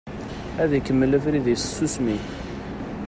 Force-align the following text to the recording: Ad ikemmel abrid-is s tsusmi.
Ad 0.63 0.71
ikemmel 0.77 1.15
abrid-is 1.17 1.61
s 1.63 1.67
tsusmi. 1.69 2.17